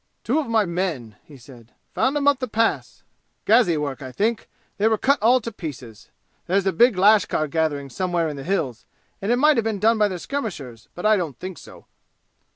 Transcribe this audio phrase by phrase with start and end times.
[0.23, 1.73] "Two of my men!" he said.
[1.93, 3.03] "Found 'em up the Pass.
[3.45, 4.49] Gazi work I think.
[4.79, 6.09] They were cut all to pieces.
[6.47, 8.83] There's a big lashkar gathering somewhere in the 'Hills,'
[9.21, 11.85] and it might have been done by their skirmishers, but I don't think so."